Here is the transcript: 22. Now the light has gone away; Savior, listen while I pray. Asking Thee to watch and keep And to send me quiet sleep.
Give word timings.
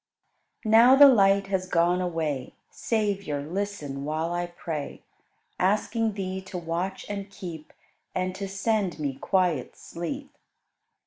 22. 0.63 0.69
Now 0.81 0.95
the 0.95 1.07
light 1.07 1.45
has 1.45 1.67
gone 1.67 2.01
away; 2.01 2.55
Savior, 2.71 3.43
listen 3.47 4.03
while 4.03 4.33
I 4.33 4.47
pray. 4.47 5.03
Asking 5.59 6.13
Thee 6.13 6.41
to 6.41 6.57
watch 6.57 7.05
and 7.07 7.29
keep 7.29 7.71
And 8.15 8.33
to 8.33 8.47
send 8.47 8.97
me 8.97 9.13
quiet 9.13 9.75
sleep. 9.75 10.35